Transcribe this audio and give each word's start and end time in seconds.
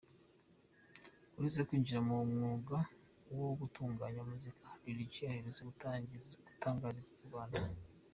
Uretse 1.37 1.61
kwinjira 1.67 1.99
mu 2.07 2.15
mwuga 2.31 2.77
wo 3.39 3.49
gutunganya 3.59 4.21
muzika, 4.29 4.67
Lil 4.83 4.99
G 5.11 5.13
aherutse 5.29 5.61
gutangariza 5.69 7.09
inyarwanda. 7.23 7.59